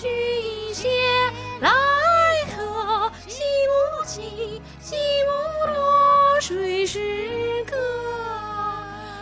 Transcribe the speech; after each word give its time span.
she 0.00 0.27